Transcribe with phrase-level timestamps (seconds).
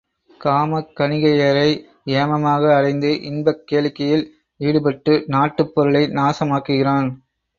[0.41, 1.67] காமக் கணிகையரை
[2.11, 4.25] ஏமமாக அடைந்து இன்பக் கேளிக்கையில்
[4.59, 7.09] ஈடுபட்டு நாட்டுப் பொருளை நாசம் ஆக்குகிறான்.